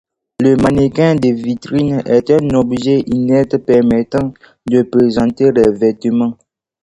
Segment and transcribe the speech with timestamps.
[0.39, 4.33] Le mannequin de vitrine est un objet inerte permettant
[4.67, 6.39] de présenter les vêtements.